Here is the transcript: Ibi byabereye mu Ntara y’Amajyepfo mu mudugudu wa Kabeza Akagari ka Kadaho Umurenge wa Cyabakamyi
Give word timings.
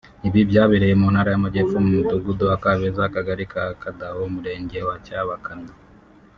Ibi 0.27 0.39
byabereye 0.49 0.93
mu 1.01 1.07
Ntara 1.13 1.29
y’Amajyepfo 1.31 1.75
mu 1.83 1.89
mudugudu 1.97 2.43
wa 2.49 2.57
Kabeza 2.63 3.01
Akagari 3.05 3.45
ka 3.51 3.63
Kadaho 3.81 4.19
Umurenge 4.29 4.79
wa 4.87 4.95
Cyabakamyi 5.05 5.73